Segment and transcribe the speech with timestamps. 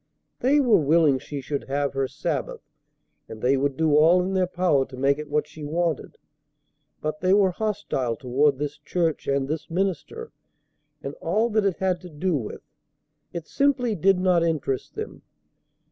[0.39, 2.61] They were willing she should have her Sabbath,
[3.29, 6.17] and they would do all in their power to make it what she wanted;
[7.01, 10.31] but they were hostile toward this church and this minister
[11.03, 12.63] and all that it had to do with.
[13.31, 15.21] It simply did not interest them.